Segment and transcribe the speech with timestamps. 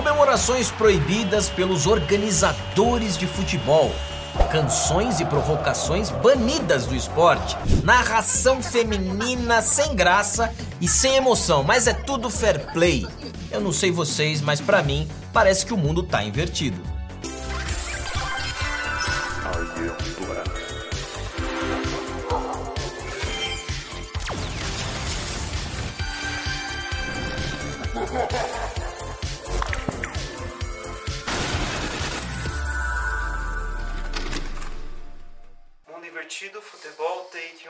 [0.00, 3.92] comemorações proibidas pelos organizadores de futebol,
[4.50, 10.50] canções e provocações banidas do esporte, narração feminina sem graça
[10.80, 13.06] e sem emoção, mas é tudo fair play.
[13.50, 16.80] Eu não sei vocês, mas para mim parece que o mundo tá invertido.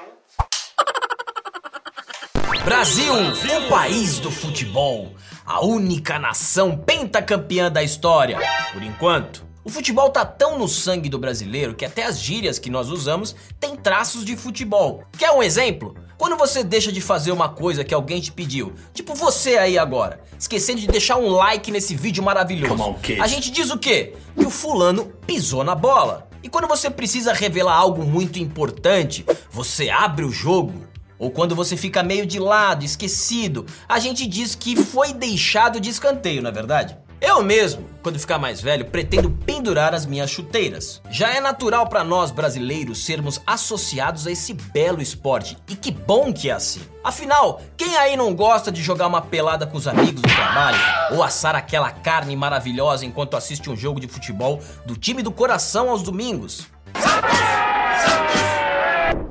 [0.01, 0.61] Futebol, Take
[2.61, 2.65] 1.
[2.65, 5.13] Brasil, o país do futebol,
[5.45, 8.39] a única nação pentacampeã da história,
[8.73, 9.49] por enquanto.
[9.63, 13.37] O futebol tá tão no sangue do brasileiro que até as gírias que nós usamos
[13.59, 15.05] têm traços de futebol.
[15.19, 15.95] Quer um exemplo?
[16.17, 20.21] Quando você deixa de fazer uma coisa que alguém te pediu, tipo você aí agora,
[20.39, 24.15] esquecendo de deixar um like nesse vídeo maravilhoso, on, a gente diz o quê?
[24.39, 26.30] Que o fulano pisou na bola.
[26.43, 30.89] E quando você precisa revelar algo muito importante, você abre o jogo.
[31.19, 35.91] Ou quando você fica meio de lado, esquecido, a gente diz que foi deixado de
[35.91, 36.97] escanteio, não é verdade?
[37.21, 41.03] Eu mesmo, quando ficar mais velho, pretendo pendurar as minhas chuteiras.
[41.11, 46.33] Já é natural para nós brasileiros sermos associados a esse belo esporte, e que bom
[46.33, 46.81] que é assim.
[47.05, 50.79] Afinal, quem aí não gosta de jogar uma pelada com os amigos do trabalho
[51.13, 55.91] ou assar aquela carne maravilhosa enquanto assiste um jogo de futebol do time do coração
[55.91, 56.69] aos domingos?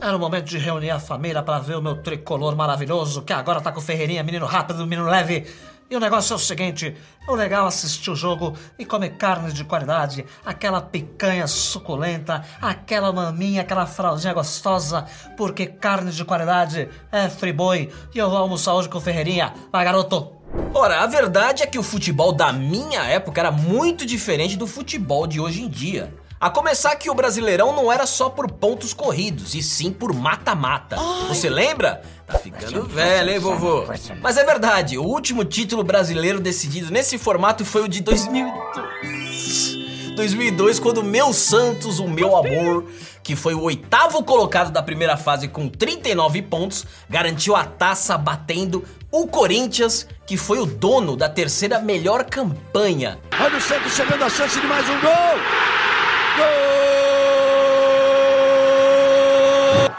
[0.01, 3.59] Era o momento de reunir a família para ver o meu tricolor maravilhoso, que agora
[3.59, 5.45] tá com o Ferreirinha, menino rápido, menino leve.
[5.89, 6.95] E o negócio é o seguinte:
[7.27, 13.11] o legal é assistir o jogo e comer carne de qualidade, aquela picanha suculenta, aquela
[13.11, 17.91] maminha, aquela fraldinha gostosa, porque carne de qualidade é friboi.
[18.13, 19.51] E eu vou almoçar hoje com o Ferreirinha.
[19.71, 20.37] Vai, garoto!
[20.73, 25.25] Ora, a verdade é que o futebol da minha época era muito diferente do futebol
[25.25, 26.13] de hoje em dia.
[26.41, 30.95] A começar que o Brasileirão não era só por pontos corridos, e sim por mata-mata.
[31.27, 32.01] Você lembra?
[32.25, 33.83] Tá ficando velho, hein, vovô?
[34.21, 39.75] Mas é verdade, o último título brasileiro decidido nesse formato foi o de 2002.
[40.15, 42.85] 2002, quando o meu Santos, o meu amor,
[43.21, 48.85] que foi o oitavo colocado da primeira fase com 39 pontos, garantiu a taça batendo
[49.11, 53.19] o Corinthians, que foi o dono da terceira melhor campanha.
[53.37, 55.98] Olha o Santos chegando a chance de mais um gol!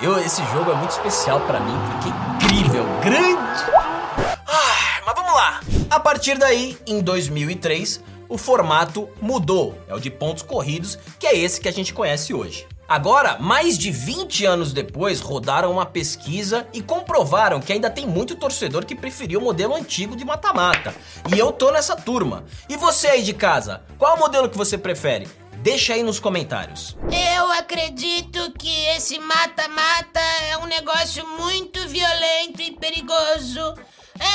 [0.02, 3.64] Eu, esse jogo é muito especial pra mim, porque é incrível, grande.
[4.46, 5.60] Ah, mas vamos lá.
[5.90, 9.76] A partir daí, em 2003, o formato mudou.
[9.88, 12.66] É o de pontos corridos, que é esse que a gente conhece hoje.
[12.88, 18.34] Agora, mais de 20 anos depois, rodaram uma pesquisa e comprovaram que ainda tem muito
[18.34, 20.94] torcedor que preferiu o modelo antigo de mata-mata.
[21.32, 22.42] E eu tô nessa turma.
[22.68, 25.28] E você aí de casa, qual modelo que você prefere?
[25.62, 26.96] Deixa aí nos comentários.
[27.36, 33.74] Eu acredito que esse mata-mata é um negócio muito violento e perigoso.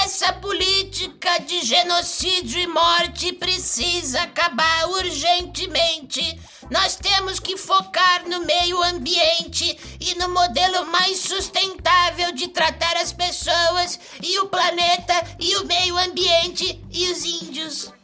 [0.03, 6.39] Essa política de genocídio e morte precisa acabar urgentemente.
[6.69, 13.11] Nós temos que focar no meio ambiente e no modelo mais sustentável de tratar as
[13.11, 17.94] pessoas e o planeta e o meio ambiente e os índios.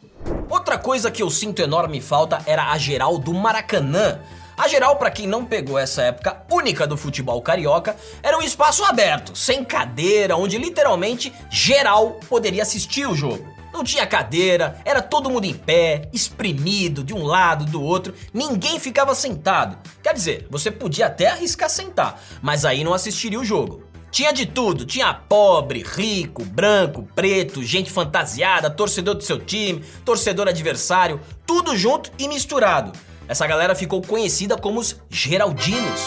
[0.48, 4.20] Outra coisa que eu sinto enorme falta era a geral do Maracanã.
[4.56, 8.84] A geral, pra quem não pegou essa época única do futebol carioca, era um espaço
[8.84, 13.46] aberto, sem cadeira, onde literalmente geral poderia assistir o jogo.
[13.72, 18.78] Não tinha cadeira, era todo mundo em pé, espremido de um lado, do outro, ninguém
[18.78, 19.78] ficava sentado.
[20.02, 23.82] Quer dizer, você podia até arriscar sentar, mas aí não assistiria o jogo.
[24.12, 30.46] Tinha de tudo, tinha pobre, rico, branco, preto, gente fantasiada, torcedor do seu time, torcedor
[30.48, 32.92] adversário, tudo junto e misturado.
[33.26, 36.02] Essa galera ficou conhecida como os Geraldinos.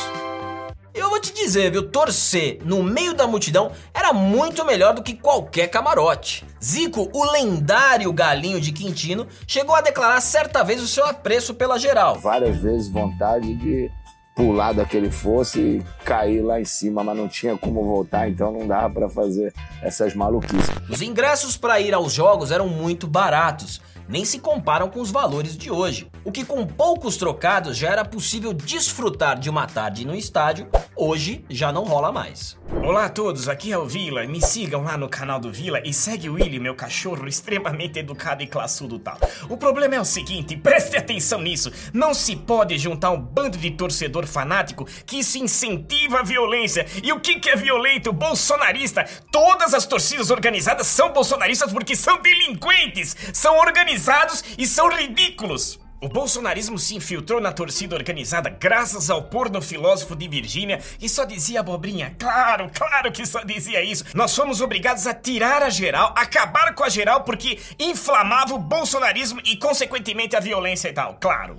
[0.93, 5.16] Eu vou te dizer, viu, torcer no meio da multidão era muito melhor do que
[5.16, 6.45] qualquer camarote.
[6.63, 11.79] Zico, o lendário galinho de Quintino, chegou a declarar certa vez o seu apreço pela
[11.79, 12.19] geral.
[12.19, 13.90] várias vezes vontade de
[14.35, 18.67] pular daquele fosso e cair lá em cima, mas não tinha como voltar, então não
[18.67, 20.70] dava pra fazer essas maluquices.
[20.90, 25.58] Os ingressos para ir aos jogos eram muito baratos, nem se comparam com os valores
[25.58, 26.08] de hoje.
[26.23, 31.43] O que com poucos trocados já era possível desfrutar de uma tarde no estádio, hoje
[31.49, 32.58] já não rola mais.
[32.84, 34.26] Olá a todos, aqui é o Vila.
[34.28, 38.43] Me sigam lá no canal do Vila e segue o Willy, meu cachorro extremamente educado
[38.43, 39.17] e classudo tal.
[39.49, 41.72] O problema é o seguinte, preste atenção nisso.
[41.93, 46.85] Não se pode juntar um bando de torcedor fanático que se incentiva a violência.
[47.03, 48.13] E o que, que é violento?
[48.13, 49.05] Bolsonarista.
[49.31, 55.79] Todas as torcidas organizadas são bolsonaristas porque são delinquentes, são organizados e são ridículos.
[56.01, 61.23] O bolsonarismo se infiltrou na torcida organizada graças ao porno filósofo de Virgínia e só
[61.23, 62.16] dizia abobrinha.
[62.19, 64.03] Claro, claro que só dizia isso.
[64.13, 69.41] Nós fomos obrigados a tirar a geral, acabar com a geral porque inflamava o bolsonarismo
[69.45, 71.17] e, consequentemente, a violência e tal.
[71.19, 71.57] Claro.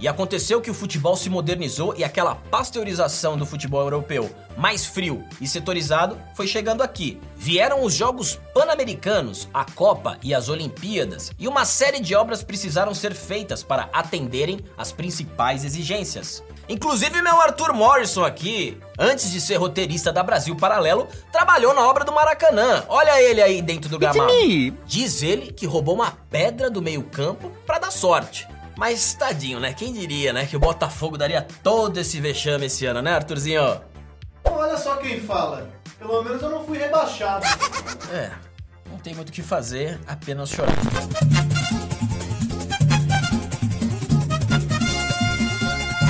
[0.00, 5.24] E aconteceu que o futebol se modernizou e aquela pasteurização do futebol europeu, mais frio
[5.40, 7.20] e setorizado, foi chegando aqui.
[7.36, 12.94] Vieram os Jogos Pan-Americanos, a Copa e as Olimpíadas, e uma série de obras precisaram
[12.94, 16.42] ser feitas para atenderem às principais exigências.
[16.68, 22.04] Inclusive meu Arthur Morrison aqui, antes de ser roteirista da Brasil Paralelo, trabalhou na obra
[22.04, 22.84] do Maracanã.
[22.88, 24.32] Olha ele aí dentro do gramado.
[24.86, 28.46] Diz ele que roubou uma pedra do meio-campo para dar sorte.
[28.80, 29.74] Mas tadinho, né?
[29.74, 30.46] Quem diria, né?
[30.46, 33.78] Que o Botafogo daria todo esse vexame esse ano, né, Arthurzinho?
[34.42, 35.68] Olha só quem fala.
[35.98, 37.44] Pelo menos eu não fui rebaixado.
[38.10, 38.30] É,
[38.90, 40.72] não tem muito o que fazer, apenas chorar.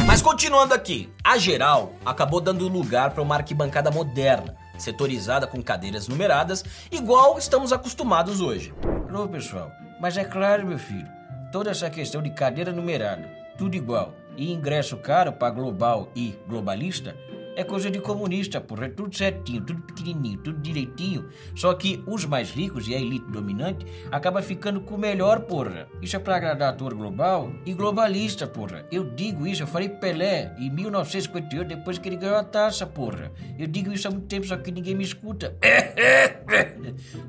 [0.06, 6.06] Mas continuando aqui, a geral acabou dando lugar para uma arquibancada moderna, setorizada com cadeiras
[6.06, 8.72] numeradas, igual estamos acostumados hoje.
[9.08, 9.72] Alô, pessoal.
[10.00, 11.19] Mas é claro, meu filho,
[11.52, 17.14] toda essa questão de cadeira numerada, tudo igual, e ingresso caro para global e globalista,
[17.56, 18.86] é coisa de comunista, porra.
[18.86, 21.28] É tudo certinho, tudo pequenininho, tudo direitinho.
[21.54, 25.86] Só que os mais ricos e a elite dominante acaba ficando com o melhor, porra.
[26.00, 28.86] Isso é pra agradar ator global e globalista, porra.
[28.90, 33.30] Eu digo isso, eu falei Pelé em 1958, depois que ele ganhou a taça, porra.
[33.58, 35.56] Eu digo isso há muito tempo, só que ninguém me escuta.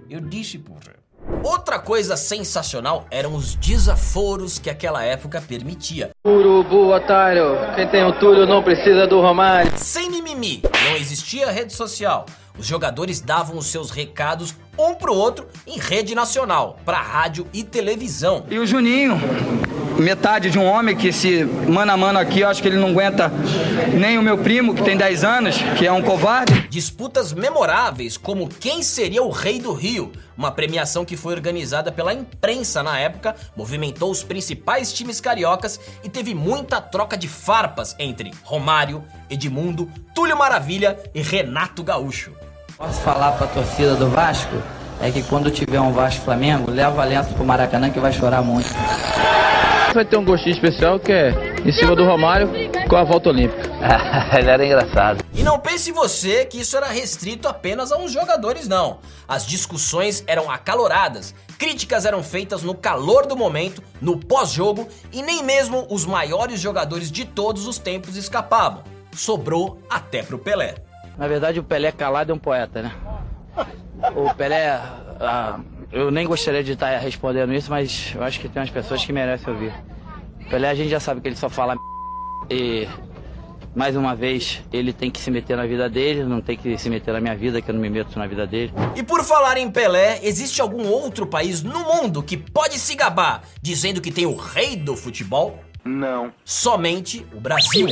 [0.09, 1.00] Eu disse, porra.
[1.43, 6.11] Outra coisa sensacional eram os desaforos que aquela época permitia.
[6.25, 7.57] Urubu, otário.
[7.75, 9.71] Quem tem o Túlio não precisa do Romário.
[9.75, 12.25] Sem mimimi, não existia rede social.
[12.57, 17.63] Os jogadores davam os seus recados um pro outro em rede nacional, pra rádio e
[17.63, 18.45] televisão.
[18.49, 19.19] E o Juninho,
[19.97, 22.89] metade de um homem que se mano a mano aqui, eu acho que ele não
[22.89, 23.31] aguenta
[23.93, 26.67] nem o meu primo, que tem 10 anos, que é um covarde.
[26.69, 32.13] Disputas memoráveis, como quem seria o rei do Rio, uma premiação que foi organizada pela
[32.13, 38.31] imprensa na época, movimentou os principais times cariocas e teve muita troca de farpas entre
[38.43, 42.31] Romário, Edmundo, Túlio Maravilha e Renato Gaúcho.
[42.77, 44.55] Posso falar pra torcida do Vasco?
[44.99, 48.69] É que quando tiver um Vasco Flamengo, leva lenço pro Maracanã que vai chorar muito.
[49.93, 51.31] Vai ter um gostinho especial que é
[51.65, 52.49] em cima do Romário
[52.87, 53.69] com a volta olímpica.
[54.37, 55.23] Ele era engraçado.
[55.33, 58.99] E não pense você que isso era restrito apenas a uns jogadores, não.
[59.27, 65.43] As discussões eram acaloradas, críticas eram feitas no calor do momento, no pós-jogo, e nem
[65.43, 68.83] mesmo os maiores jogadores de todos os tempos escapavam.
[69.13, 70.75] Sobrou até pro Pelé.
[71.17, 72.93] Na verdade, o Pelé calado é um poeta, né?
[74.15, 74.79] O Pelé.
[75.19, 75.59] ah,
[75.91, 79.11] eu nem gostaria de estar respondendo isso, mas eu acho que tem umas pessoas que
[79.11, 79.73] merecem ouvir.
[80.49, 81.77] Pelé, a gente já sabe que ele só fala
[82.49, 82.87] e.
[83.73, 86.89] Mais uma vez, ele tem que se meter na vida dele, não tem que se
[86.89, 88.73] meter na minha vida, que eu não me meto na vida dele.
[88.97, 93.43] E por falar em Pelé, existe algum outro país no mundo que pode se gabar
[93.61, 95.57] dizendo que tem o rei do futebol?
[95.85, 96.33] Não.
[96.43, 97.87] Somente o Brasil.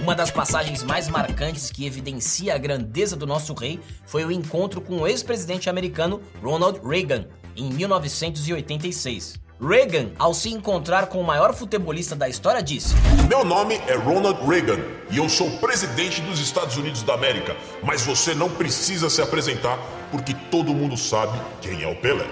[0.00, 4.80] Uma das passagens mais marcantes que evidencia a grandeza do nosso rei foi o encontro
[4.80, 7.24] com o ex-presidente americano Ronald Reagan
[7.56, 9.40] em 1986.
[9.60, 12.94] Reagan, ao se encontrar com o maior futebolista da história, disse:
[13.28, 14.78] Meu nome é Ronald Reagan
[15.10, 19.78] e eu sou presidente dos Estados Unidos da América, mas você não precisa se apresentar
[20.10, 22.26] porque todo mundo sabe quem é o Pelé.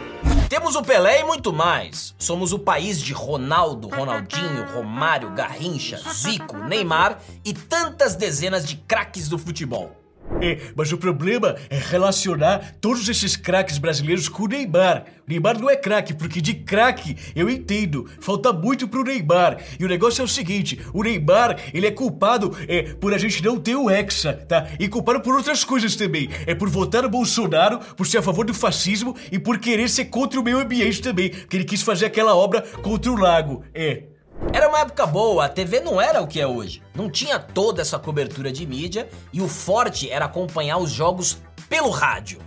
[0.49, 2.15] Temos o Pelé e muito mais.
[2.19, 9.29] Somos o país de Ronaldo, Ronaldinho, Romário, Garrincha, Zico, Neymar e tantas dezenas de craques
[9.29, 9.95] do futebol.
[10.41, 15.05] É, mas o problema é relacionar todos esses craques brasileiros com o Neymar.
[15.27, 18.09] O Neymar não é craque, porque de craque eu entendo.
[18.21, 19.59] Falta muito pro Neymar.
[19.79, 23.43] E o negócio é o seguinte: o Neymar, ele é culpado é, por a gente
[23.43, 24.69] não ter o Hexa, tá?
[24.79, 26.29] E culpado por outras coisas também.
[26.47, 30.07] É por votar no Bolsonaro, por ser a favor do fascismo e por querer ser
[30.07, 31.31] contra o meio ambiente também.
[31.31, 33.65] Porque ele quis fazer aquela obra contra o lago.
[33.75, 34.18] É.
[34.53, 36.83] Era uma época boa, a TV não era o que é hoje.
[36.95, 41.91] Não tinha toda essa cobertura de mídia e o forte era acompanhar os jogos pelo
[41.91, 42.41] rádio.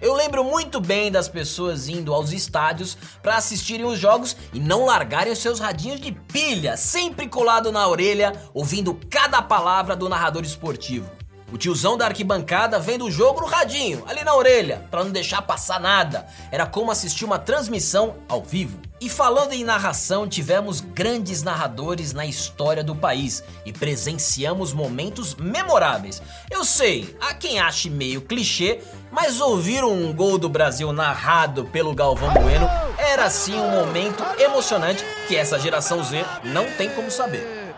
[0.00, 4.84] Eu lembro muito bem das pessoas indo aos estádios para assistirem os jogos e não
[4.84, 10.42] largarem os seus radinhos de pilha, sempre colado na orelha, ouvindo cada palavra do narrador
[10.42, 11.10] esportivo.
[11.50, 15.40] O tiozão da arquibancada vendo o jogo no radinho, ali na orelha, para não deixar
[15.42, 16.26] passar nada.
[16.50, 18.78] Era como assistir uma transmissão ao vivo.
[18.98, 26.22] E falando em narração, tivemos grandes narradores na história do país e presenciamos momentos memoráveis.
[26.50, 28.80] Eu sei, há quem ache meio clichê,
[29.12, 35.04] mas ouvir um gol do Brasil narrado pelo Galvão Bueno era sim um momento emocionante
[35.28, 37.74] que essa geração Z não tem como saber.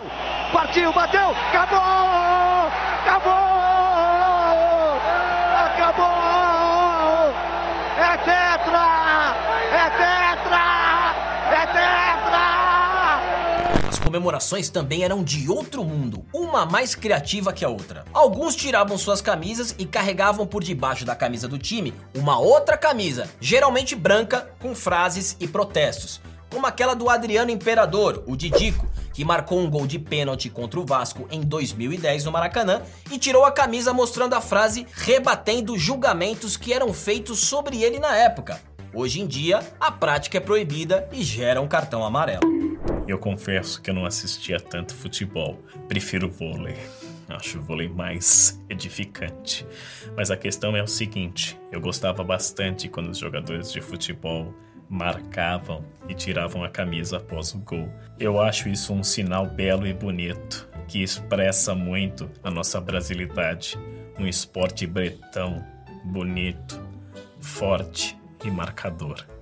[0.53, 1.79] Partiu, bateu, acabou!
[3.03, 3.58] Acabou!
[14.09, 18.07] Comemorações também eram de outro mundo, uma mais criativa que a outra.
[18.15, 23.29] Alguns tiravam suas camisas e carregavam por debaixo da camisa do time uma outra camisa,
[23.39, 26.23] geralmente branca, com frases e protestos.
[26.51, 30.87] Como aquela do Adriano Imperador, o Didico, que marcou um gol de pênalti contra o
[30.87, 36.73] Vasco em 2010 no Maracanã e tirou a camisa mostrando a frase rebatendo julgamentos que
[36.73, 38.59] eram feitos sobre ele na época.
[38.95, 42.58] Hoje em dia, a prática é proibida e gera um cartão amarelo.
[43.09, 45.59] Eu confesso que eu não assistia tanto futebol.
[45.89, 46.77] Prefiro vôlei.
[47.27, 49.67] Acho o vôlei mais edificante.
[50.15, 54.55] Mas a questão é o seguinte: eu gostava bastante quando os jogadores de futebol
[54.91, 57.91] marcavam e tiravam a camisa após o gol.
[58.21, 63.79] Eu acho isso um sinal belo e bonito que expressa muito a nossa brasilidade.
[64.19, 65.65] Um esporte bretão,
[66.05, 66.79] bonito,
[67.41, 69.38] forte e marcador.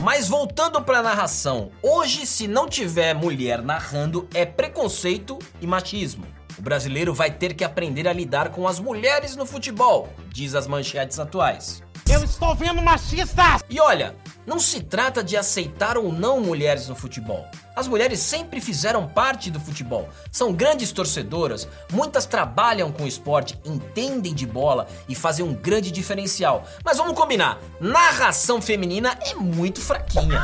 [0.00, 6.26] Mas voltando pra narração, hoje se não tiver mulher narrando é preconceito e machismo.
[6.58, 10.66] O brasileiro vai ter que aprender a lidar com as mulheres no futebol, diz as
[10.66, 11.82] manchetes atuais.
[12.12, 13.62] Eu estou vendo machistas!
[13.70, 17.46] E olha, não se trata de aceitar ou não mulheres no futebol.
[17.76, 23.56] As mulheres sempre fizeram parte do futebol, são grandes torcedoras, muitas trabalham com o esporte,
[23.64, 26.64] entendem de bola e fazem um grande diferencial.
[26.84, 30.42] Mas vamos combinar, narração feminina é muito fraquinha.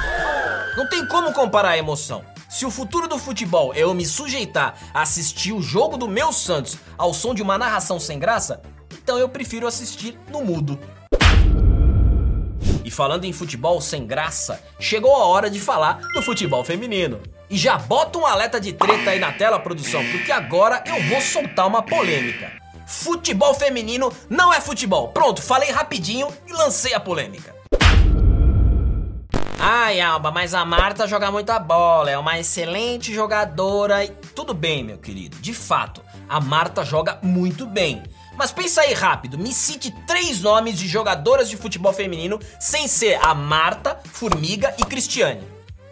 [0.76, 2.24] Não tem como comparar a emoção.
[2.48, 6.32] Se o futuro do futebol é eu me sujeitar a assistir o jogo do meu
[6.32, 8.62] Santos ao som de uma narração sem graça,
[9.02, 10.78] então eu prefiro assistir no mudo.
[12.86, 17.20] E falando em futebol sem graça, chegou a hora de falar do futebol feminino.
[17.50, 21.20] E já bota um alerta de treta aí na tela, produção, porque agora eu vou
[21.20, 22.52] soltar uma polêmica.
[22.86, 25.08] Futebol feminino não é futebol.
[25.08, 27.56] Pronto, falei rapidinho e lancei a polêmica.
[29.58, 34.84] Ai, Alba, mas a Marta joga muita bola, é uma excelente jogadora e tudo bem,
[34.84, 35.36] meu querido.
[35.38, 38.04] De fato, a Marta joga muito bem.
[38.36, 43.18] Mas pensa aí rápido, me cite três nomes de jogadoras de futebol feminino sem ser
[43.22, 45.42] a Marta, Formiga e Cristiane.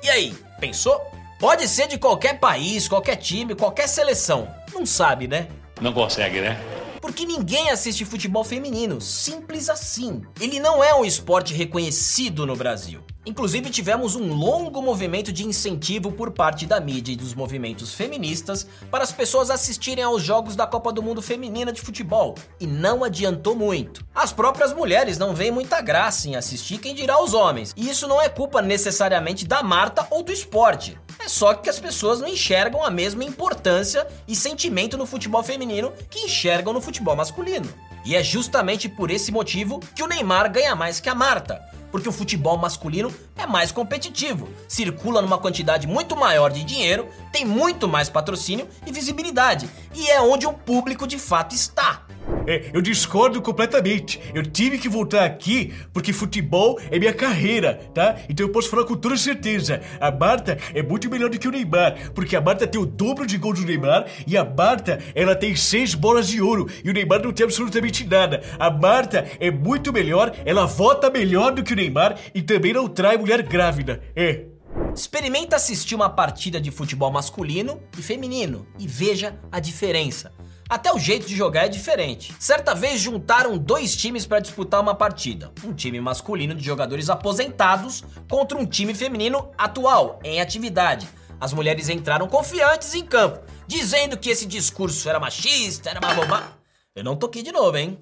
[0.03, 1.01] E aí, pensou?
[1.41, 4.49] Pode ser de qualquer país, qualquer time, qualquer seleção.
[4.73, 5.49] Não sabe, né?
[5.81, 6.61] Não consegue, né?
[7.01, 10.23] Porque ninguém assiste futebol feminino, simples assim.
[10.41, 13.03] Ele não é um esporte reconhecido no Brasil.
[13.27, 18.67] Inclusive, tivemos um longo movimento de incentivo por parte da mídia e dos movimentos feministas
[18.91, 23.03] para as pessoas assistirem aos jogos da Copa do Mundo Feminina de Futebol, e não
[23.03, 24.05] adiantou muito.
[24.15, 28.07] As próprias mulheres não veem muita graça em assistir, quem dirá os homens, e isso
[28.07, 30.99] não é culpa necessariamente da Marta ou do esporte.
[31.19, 35.93] É só que as pessoas não enxergam a mesma importância e sentimento no futebol feminino
[36.11, 37.73] que enxergam no futebol masculino.
[38.05, 42.09] E é justamente por esse motivo que o Neymar ganha mais que a Marta porque
[42.09, 47.87] o futebol masculino é mais competitivo, circula numa quantidade muito maior de dinheiro, tem muito
[47.87, 52.03] mais patrocínio e visibilidade, e é onde o público de fato está.
[52.47, 54.21] É, eu discordo completamente.
[54.35, 58.17] Eu tive que voltar aqui porque futebol é minha carreira, tá?
[58.29, 59.81] Então eu posso falar com toda certeza.
[60.01, 63.27] A Marta é muito melhor do que o Neymar, porque a Marta tem o dobro
[63.27, 66.93] de gols do Neymar e a Marta, ela tem seis bolas de ouro e o
[66.93, 68.43] Neymar não tem absolutamente nada.
[68.59, 72.89] A Marta é muito melhor, ela vota melhor do que o Neymar e também não
[72.89, 74.03] trai mulher grávida.
[74.15, 74.47] É.
[74.95, 80.33] Experimenta assistir uma partida de futebol masculino e feminino e veja a diferença.
[80.69, 82.35] Até o jeito de jogar é diferente.
[82.39, 85.53] Certa vez juntaram dois times para disputar uma partida.
[85.63, 91.09] Um time masculino de jogadores aposentados contra um time feminino atual, em atividade.
[91.39, 96.49] As mulheres entraram confiantes em campo, dizendo que esse discurso era machista, era uma bobagem.
[96.95, 97.99] Eu não toquei de novo, hein?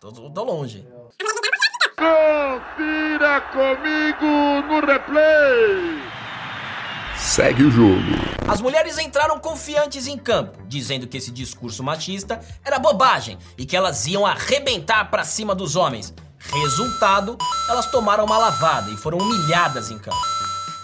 [0.00, 0.86] Tô, tô longe.
[1.96, 6.00] Confira comigo no replay.
[7.18, 8.29] Segue o jogo.
[8.50, 13.76] As mulheres entraram confiantes em campo, dizendo que esse discurso machista era bobagem e que
[13.76, 16.12] elas iam arrebentar pra cima dos homens.
[16.36, 17.38] Resultado,
[17.68, 20.18] elas tomaram uma lavada e foram humilhadas em campo.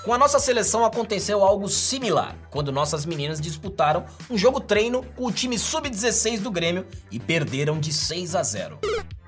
[0.04, 5.24] Com a nossa seleção aconteceu algo similar, quando nossas meninas disputaram um jogo treino com
[5.26, 8.78] o time sub-16 do Grêmio e perderam de 6 a 0.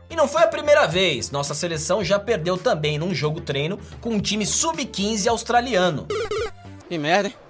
[0.08, 4.10] E não foi a primeira vez, nossa seleção já perdeu também num jogo treino com
[4.10, 6.06] um time sub-15 australiano.
[6.88, 7.47] Que merda, hein?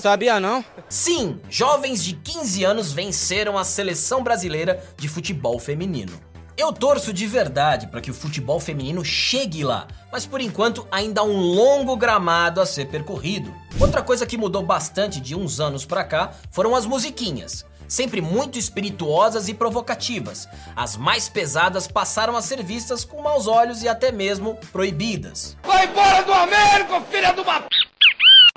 [0.00, 0.64] Sabia não?
[0.88, 6.18] Sim, jovens de 15 anos venceram a seleção brasileira de futebol feminino.
[6.56, 11.20] Eu torço de verdade para que o futebol feminino chegue lá, mas por enquanto ainda
[11.20, 13.54] há um longo gramado a ser percorrido.
[13.78, 17.64] Outra coisa que mudou bastante de uns anos para cá foram as musiquinhas.
[17.86, 20.46] Sempre muito espirituosas e provocativas.
[20.76, 25.56] As mais pesadas passaram a ser vistas com maus olhos e até mesmo proibidas.
[25.62, 27.68] Vai embora do Américo, filha de uma p...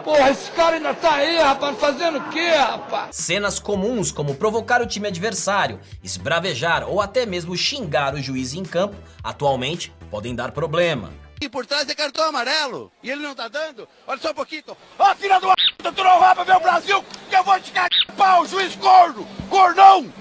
[0.04, 3.16] Porra, esse cara ainda tá aí, rapaz, fazendo o quê, rapaz?
[3.16, 8.64] Cenas comuns como provocar o time adversário, esbravejar ou até mesmo xingar o juiz em
[8.64, 11.12] campo, atualmente podem dar problema.
[11.40, 12.92] E por trás é cartão amarelo.
[13.02, 13.88] E ele não tá dando?
[14.08, 14.64] Olha só um pouquinho.
[14.68, 14.76] Ó,
[15.12, 15.92] oh, filha uma p...
[15.92, 19.28] tu não vai pra ver o Brasil, que eu vou te cagar pau, juiz corno,
[19.50, 20.12] cornão.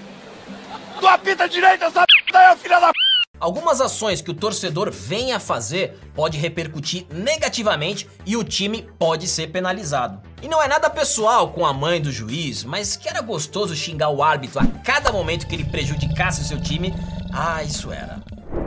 [0.99, 2.37] Tu apita direita, essa p...
[2.37, 3.10] aí, filha da p...
[3.41, 9.27] Algumas ações que o torcedor vem a fazer pode repercutir negativamente e o time pode
[9.27, 10.21] ser penalizado.
[10.43, 14.11] E não é nada pessoal com a mãe do juiz, mas que era gostoso xingar
[14.11, 16.93] o árbitro a cada momento que ele prejudicasse o seu time.
[17.33, 18.23] Ah, isso era.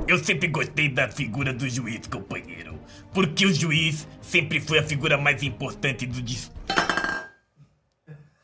[0.07, 2.79] Eu sempre gostei da figura do juiz, companheiro.
[3.13, 6.51] Porque o juiz sempre foi a figura mais importante do dis...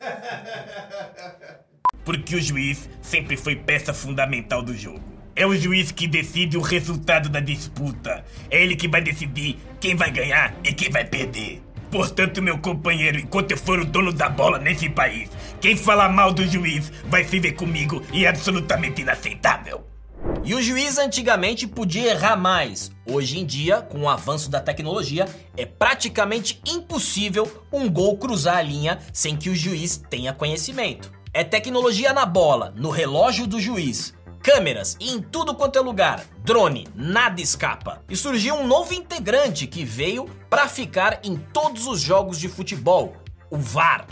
[2.04, 5.19] Porque o juiz sempre foi peça fundamental do jogo.
[5.40, 8.22] É o juiz que decide o resultado da disputa.
[8.50, 11.62] É ele que vai decidir quem vai ganhar e quem vai perder.
[11.90, 16.30] Portanto, meu companheiro, enquanto eu for o dono da bola nesse país, quem falar mal
[16.30, 19.82] do juiz vai se ver comigo e é absolutamente inaceitável.
[20.44, 22.92] E o juiz antigamente podia errar mais.
[23.06, 25.24] Hoje em dia, com o avanço da tecnologia,
[25.56, 31.10] é praticamente impossível um gol cruzar a linha sem que o juiz tenha conhecimento.
[31.32, 36.24] É tecnologia na bola, no relógio do juiz, câmeras e em tudo quanto é lugar.
[36.44, 38.02] Drone, nada escapa.
[38.08, 43.14] E surgiu um novo integrante que veio para ficar em todos os jogos de futebol,
[43.50, 44.06] o VAR.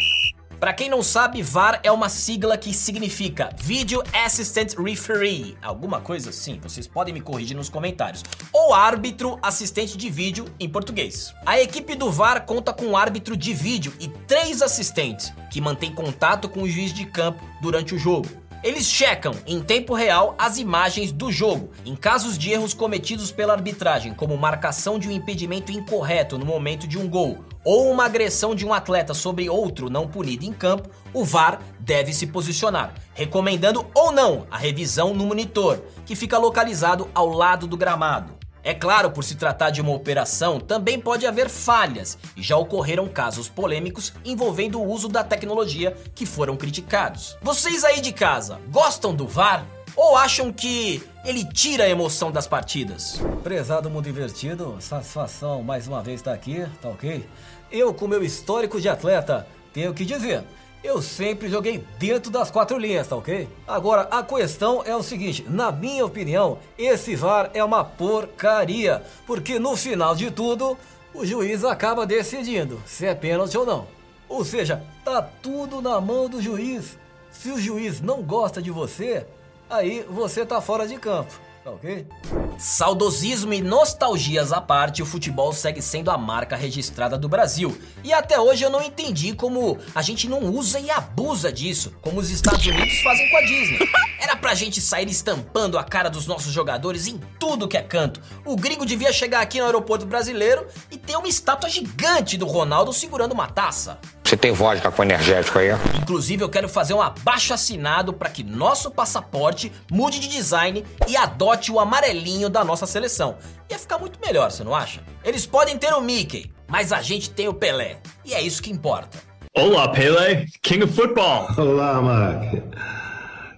[0.61, 6.30] Para quem não sabe, VAR é uma sigla que significa Video Assistant Referee, alguma coisa
[6.30, 8.25] assim, vocês podem me corrigir nos comentários.
[8.52, 11.32] Ou árbitro assistente de vídeo em português.
[11.47, 15.94] A equipe do VAR conta com um árbitro de vídeo e três assistentes que mantêm
[15.94, 18.47] contato com o juiz de campo durante o jogo.
[18.62, 21.71] Eles checam em tempo real as imagens do jogo.
[21.87, 26.87] Em casos de erros cometidos pela arbitragem, como marcação de um impedimento incorreto no momento
[26.87, 30.88] de um gol ou uma agressão de um atleta sobre outro não punido em campo,
[31.12, 37.09] o VAR deve se posicionar, recomendando ou não a revisão no monitor, que fica localizado
[37.14, 38.38] ao lado do gramado.
[38.68, 43.09] É claro, por se tratar de uma operação, também pode haver falhas, e já ocorreram
[43.09, 47.35] casos polêmicos envolvendo o uso da tecnologia que foram criticados.
[47.40, 49.64] Vocês aí de casa, gostam do VAR?
[49.96, 53.18] Ou acham que ele tira a emoção das partidas?
[53.42, 57.26] Prezado mundo invertido, satisfação mais uma vez estar aqui, tá ok?
[57.72, 60.44] Eu, com meu histórico de atleta, tenho que dizer,
[60.82, 63.48] eu sempre joguei dentro das quatro linhas, tá ok?
[63.66, 69.58] Agora, a questão é o seguinte: na minha opinião, esse VAR é uma porcaria, porque
[69.58, 70.78] no final de tudo,
[71.12, 73.86] o juiz acaba decidindo se é pênalti ou não.
[74.28, 76.98] Ou seja, tá tudo na mão do juiz.
[77.30, 79.26] Se o juiz não gosta de você,
[79.68, 81.47] aí você tá fora de campo.
[81.76, 82.57] Tá?
[82.59, 87.76] Saudosismo e nostalgias à parte, o futebol segue sendo a marca registrada do Brasil.
[88.02, 92.20] E até hoje eu não entendi como a gente não usa e abusa disso, como
[92.20, 93.78] os Estados Unidos fazem com a Disney.
[94.20, 98.20] Era pra gente sair estampando a cara dos nossos jogadores em tudo que é canto.
[98.44, 102.92] O gringo devia chegar aqui no aeroporto brasileiro e ter uma estátua gigante do Ronaldo
[102.92, 103.99] segurando uma taça.
[104.23, 105.71] Você tem vodka com energético aí?
[106.03, 111.16] Inclusive, eu quero fazer um abaixo assinado para que nosso passaporte mude de design e
[111.16, 113.38] adote o amarelinho da nossa seleção.
[113.71, 115.01] Ia ficar muito melhor, você não acha?
[115.25, 118.01] Eles podem ter o Mickey, mas a gente tem o Pelé.
[118.23, 119.16] E é isso que importa.
[119.57, 121.49] Olá, Pelé, King of Football.
[121.57, 122.53] Olá, Mark.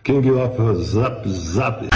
[0.05, 1.89] King of Zap Zap.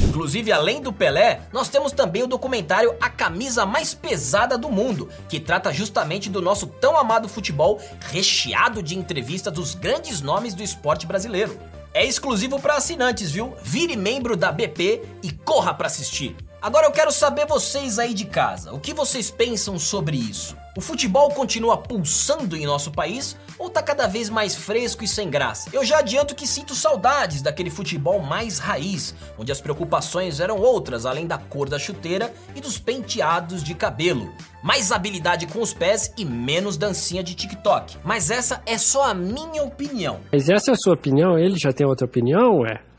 [0.00, 5.08] Inclusive, além do Pelé, nós temos também o documentário A Camisa Mais Pesada do Mundo,
[5.28, 10.62] que trata justamente do nosso tão amado futebol, recheado de entrevistas dos grandes nomes do
[10.62, 11.58] esporte brasileiro.
[11.94, 13.54] É exclusivo para assinantes, viu?
[13.62, 16.36] Vire membro da BP e corra para assistir.
[16.62, 20.56] Agora eu quero saber vocês aí de casa, o que vocês pensam sobre isso?
[20.76, 25.28] O futebol continua pulsando em nosso país ou tá cada vez mais fresco e sem
[25.28, 25.68] graça?
[25.72, 31.04] Eu já adianto que sinto saudades daquele futebol mais raiz, onde as preocupações eram outras
[31.04, 34.32] além da cor da chuteira e dos penteados de cabelo.
[34.62, 37.96] Mais habilidade com os pés e menos dancinha de TikTok.
[38.04, 40.20] Mas essa é só a minha opinião.
[40.30, 41.36] Mas essa é a sua opinião?
[41.36, 42.91] Ele já tem outra opinião, ué?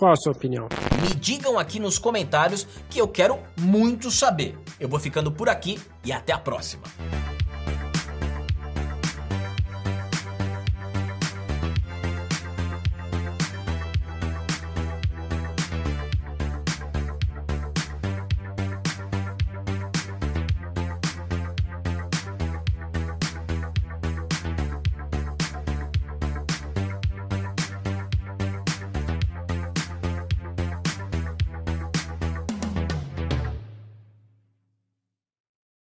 [0.00, 0.66] Qual a sua opinião?
[1.02, 4.58] Me digam aqui nos comentários que eu quero muito saber.
[4.80, 6.84] Eu vou ficando por aqui e até a próxima.